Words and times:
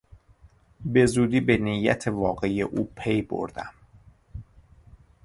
بزودی 0.93 1.41
به 1.41 1.57
نیت 1.57 2.07
واقعی 2.07 2.61
او 2.61 2.91
پی 2.95 3.21
بردم. 3.21 3.73